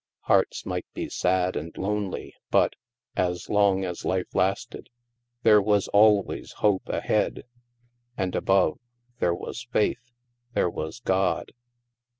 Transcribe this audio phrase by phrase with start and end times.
[0.21, 2.75] Hearts might be sad and lonely but,
[3.15, 4.89] as long as life lasted,
[5.43, 7.43] there was always hope ahead.
[8.17, 8.79] And above,
[9.19, 10.11] there was faith—
[10.55, 11.51] there was God.